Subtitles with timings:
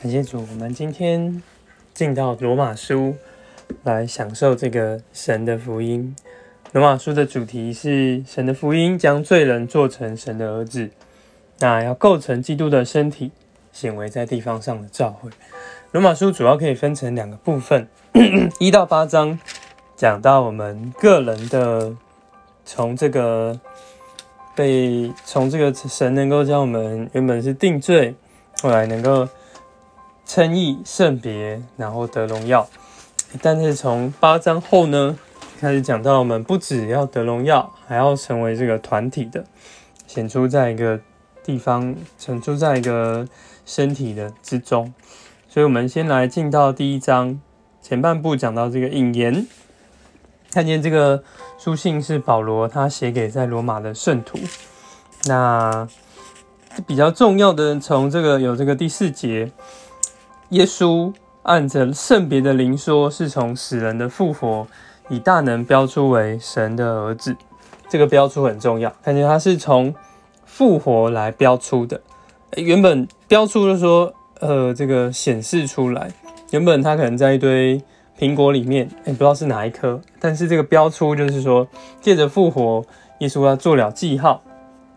[0.00, 1.42] 感谢主，我们今天
[1.92, 3.16] 进到罗马书
[3.82, 6.14] 来享受这个神的福音。
[6.70, 10.90] 罗马书的主题是神的福音将罪人做成神的儿子，
[11.58, 13.32] 那要构成基督的身体，
[13.72, 15.30] 显为在地方上的教会。
[15.90, 17.88] 罗马书主要可以分成两个部分，
[18.60, 19.36] 一到八章
[19.96, 21.92] 讲到我们个人的
[22.64, 23.58] 从这个
[24.54, 28.14] 被从这个神能够将我们原本是定罪，
[28.62, 29.28] 后来能够
[30.28, 32.68] 称义圣别，然后得荣耀。
[33.40, 35.18] 但是从八章后呢，
[35.58, 39.44] 开始讲到我们不只要得荣耀，还要成为这个团体的，
[40.06, 41.00] 显出在一个
[41.42, 43.26] 地方，显出在一个
[43.64, 44.92] 身体的之中。
[45.48, 47.40] 所以，我们先来进到第一章
[47.80, 49.46] 前半部，讲到这个引言。
[50.50, 51.24] 看见这个
[51.58, 54.38] 书信是保罗他写给在罗马的圣徒。
[55.24, 55.88] 那
[56.86, 59.50] 比较重要的，从这个有这个第四节，
[60.50, 61.12] 耶稣
[61.42, 64.66] 按着圣别的灵说，是从死人的复活，
[65.08, 67.36] 以大能标出为神的儿子。
[67.88, 69.94] 这个标出很重要，看见他是从
[70.44, 72.00] 复活来标出的。
[72.56, 74.14] 原本标出的说。
[74.40, 76.12] 呃，这个显示出来，
[76.52, 77.82] 原本它可能在一堆
[78.16, 81.66] 苹果里面，哎，不知道是哪一颗，但是这个标出就是说，
[82.00, 82.84] 借着复活，
[83.18, 84.40] 耶稣要做了记号，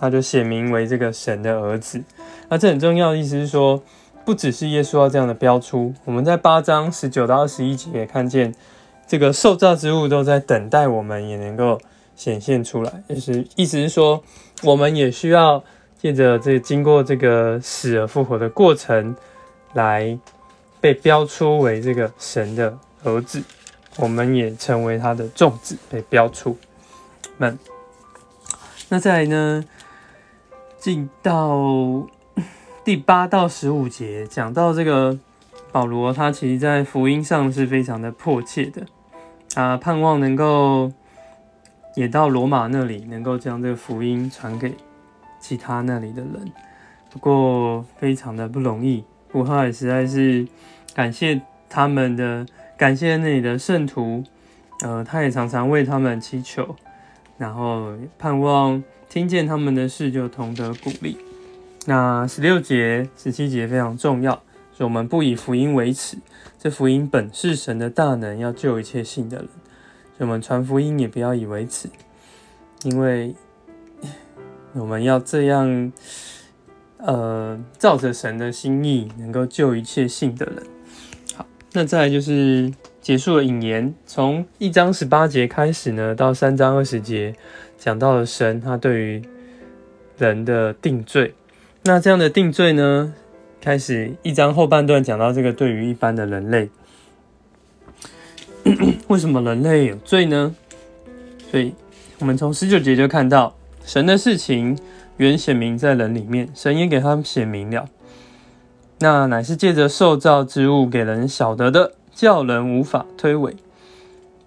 [0.00, 2.02] 他就显明为这个神的儿子。
[2.48, 3.82] 那这很重要的意思是说，
[4.26, 8.54] 不只是耶稣要这样的标出，我们在八章十九到二十一节也看见，
[9.06, 11.80] 这个受造之物都在等待我们也能够
[12.14, 14.22] 显现出来，就是意思是说，
[14.64, 15.64] 我们也需要。
[15.98, 19.16] 借着这经过这个死而复活的过程，
[19.72, 20.16] 来
[20.78, 23.42] 被标出为这个神的儿子，
[23.96, 26.56] 我们也成为他的众子，被标出。
[27.38, 27.58] 们，
[28.90, 29.64] 那再来呢？
[30.78, 31.58] 进到
[32.86, 35.18] 第八到十五节，讲到这个
[35.72, 38.86] 保罗，他其实在福音上是非常的迫切的，
[39.52, 40.92] 他盼望能够
[41.96, 44.72] 也到罗马那里，能够将这个福音传给。
[45.40, 46.52] 其他那里的人，
[47.10, 49.02] 不过非常的不容易。
[49.28, 50.46] 不过也实在是
[50.94, 52.46] 感谢他们的，
[52.76, 54.22] 感谢那里的圣徒。
[54.82, 56.76] 呃，他也常常为他们祈求，
[57.36, 61.18] 然后盼望听见他们的事就同得鼓励。
[61.86, 64.34] 那十六节、十七节非常重要，
[64.72, 66.18] 所以我们不以福音为耻，
[66.58, 69.48] 这福音本是神的大能，要救一切信的人。
[70.16, 71.88] 所以我们传福音也不要以为耻，
[72.82, 73.34] 因为。
[74.78, 75.90] 我们要这样，
[76.98, 80.62] 呃，照着神的心意，能够救一切信的人。
[81.34, 82.70] 好，那再来就是
[83.00, 87.34] 结束了引言，从一章十八节开始呢，到三章二十节，
[87.78, 89.22] 讲到了神他对于
[90.18, 91.32] 人的定罪。
[91.86, 93.14] 那这样的定罪呢，
[93.60, 96.68] 开始一章后半段讲到这个对于一般的人类，
[99.06, 100.52] 为什么人类有罪呢？
[101.48, 101.72] 所以
[102.18, 103.54] 我们从十九节就看到。
[103.84, 104.76] 神的事情
[105.18, 107.88] 原显明在人里面，神也给他们显明了。
[108.98, 113.54] 那乃是借着受造之物给人晓得的，叫人无法推诿。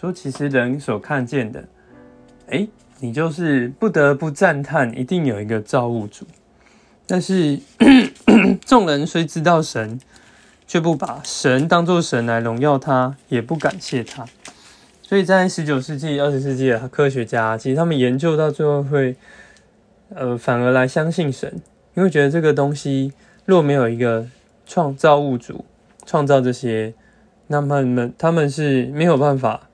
[0.00, 1.64] 说其实人所看见的，
[2.48, 2.68] 哎，
[3.00, 6.24] 你就是不得不赞叹，一定有一个造物主。
[7.06, 7.60] 但是
[8.64, 10.00] 众人虽知道神，
[10.66, 14.24] 却不把神当作神来荣耀他，也不感谢他。
[15.02, 19.14] 所以在十九世纪、二十世纪的科学家，其实他们研究到最后会，
[20.14, 21.60] 呃，反而来相信神，
[21.94, 23.12] 因为觉得这个东西
[23.44, 24.26] 若没有一个
[24.66, 25.66] 创造物主
[26.06, 26.94] 创造这些，
[27.48, 29.68] 那么们他们是没有办法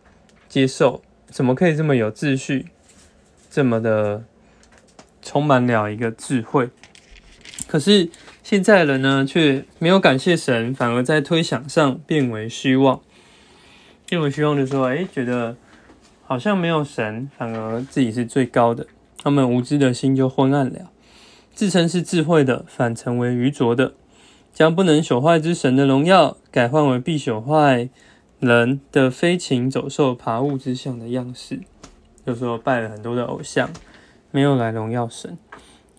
[0.48, 2.66] 接受，怎么可以这么有秩序，
[3.48, 4.24] 这么的
[5.22, 6.68] 充满了一个智慧？
[7.70, 8.08] 可是
[8.42, 13.00] 现在人呢，却没有感谢神，反而在推想上变为虚妄。
[14.08, 15.56] 因为希望就说，哎，觉得
[16.24, 18.88] 好像没有神，反而自己是最高的。
[19.22, 20.90] 他们无知的心就昏暗了，
[21.54, 23.94] 自称是智慧的，反成为愚拙的，
[24.52, 27.88] 将不能朽坏之神的荣耀改换为必朽坏
[28.40, 31.60] 人的飞禽走兽爬物之象的样式。
[32.26, 33.70] 就说拜了很多的偶像，
[34.32, 35.38] 没有来荣耀神，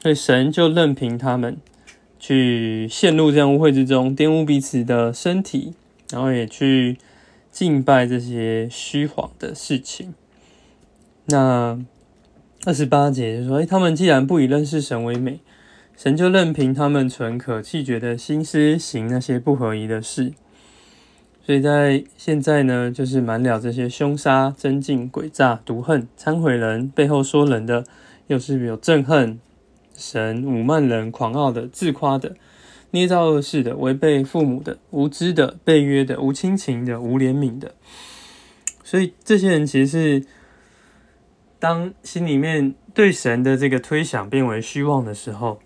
[0.01, 1.57] 所以神就任凭他们
[2.19, 5.73] 去陷入这样污秽之中，玷污彼此的身体，
[6.11, 6.97] 然后也去。
[7.51, 10.13] 敬拜这些虚谎的事情。
[11.25, 11.77] 那
[12.63, 15.41] 二十八节就说：“哎，他们既然不以认识神为美，
[15.97, 20.31] 神就任凭他们存可气绝的心思行那些不合宜的事。
[21.45, 27.83] 所以在现在呢，就是满了这些凶杀、增进、诡诈、毒恨、忏悔人背后说人的，
[28.27, 29.37] 又是有憎恨
[30.01, 32.35] 神、侮慢人、狂傲的、自夸的，
[32.89, 37.75] 捏造恶事的、违背父母的、无知的、被约的、无亲情的、无怜悯的。
[38.83, 40.25] 所以这些人其实是
[41.59, 45.59] 当心里面对神的这个推想变为虚妄的时候，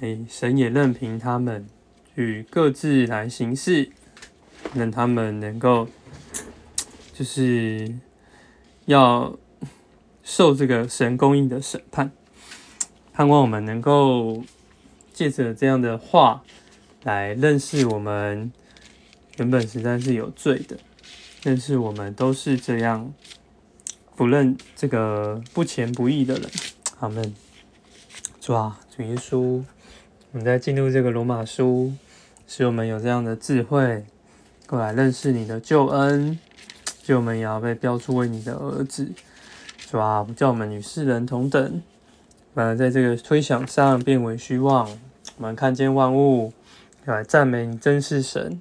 [0.00, 1.66] 哎，神也任凭他们
[2.14, 3.90] 去各自来行事，
[4.74, 5.86] 让他们能够
[7.12, 7.94] 就是
[8.86, 9.38] 要
[10.24, 12.10] 受这个神公义的审判。
[13.18, 14.44] 盼望我们能够
[15.12, 16.44] 借着这样的话
[17.02, 18.52] 来认识我们
[19.38, 20.76] 原本实在是有罪的。
[21.42, 23.12] 认识我们都是这样
[24.14, 26.48] 不认这个不虔不义的人，
[27.00, 27.34] 阿门。
[28.40, 29.64] 主啊，主耶稣，
[30.30, 31.92] 我们在进入这个罗马书，
[32.46, 34.06] 使我们有这样的智慧，
[34.68, 36.38] 过来认识你的救恩，
[37.02, 39.10] 就我们也要被标出为你的儿子。
[39.90, 41.82] 主啊，不叫我们与世人同等，
[42.58, 44.88] 反而在这个推想上变为虚妄。
[45.36, 46.52] 我们看见万物，
[47.04, 48.60] 来赞美你真是神。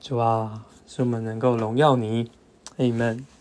[0.00, 0.64] 主啊。
[0.86, 2.30] 使我们能够荣耀你
[2.78, 3.33] ，Amen。